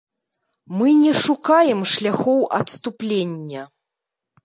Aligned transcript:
Мы 0.77 0.93
не 1.03 1.11
шукаем 1.25 1.81
шляхоў 1.93 2.41
адступлення. 2.61 3.61